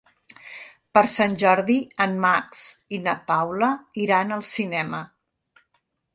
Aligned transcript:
Per 0.97 1.03
Sant 1.15 1.35
Jordi 1.43 1.75
en 2.05 2.15
Max 2.23 2.65
i 2.99 3.01
na 3.09 3.15
Paula 3.29 3.71
iran 4.07 4.35
al 4.39 4.43
cinema. 4.55 5.05